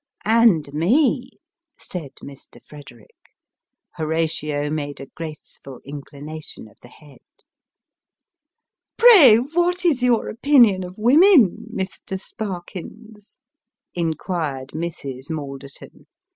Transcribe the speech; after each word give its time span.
"And 0.25 0.67
me," 0.73 1.29
said 1.77 2.15
Mr. 2.23 2.59
Frederick. 2.59 3.13
Horatio 3.97 4.71
made 4.71 4.99
a 4.99 5.05
graceful 5.05 5.79
inclina 5.87 6.43
tion 6.43 6.67
of 6.67 6.79
the 6.81 6.87
head." 6.87 7.21
Pray, 8.97 9.35
what 9.37 9.85
is 9.85 10.01
your 10.01 10.27
opinion 10.27 10.83
of 10.83 10.97
woman, 10.97 11.67
Mr. 11.71 12.19
Sparkins?" 12.19 13.35
inquired 13.93 14.69
Mrs. 14.69 15.29
Malderton. 15.29 16.07